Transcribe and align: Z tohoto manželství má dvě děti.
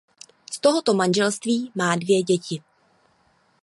Z 0.51 0.59
tohoto 0.59 0.93
manželství 0.93 1.71
má 1.75 1.95
dvě 1.95 2.23
děti. 2.23 2.63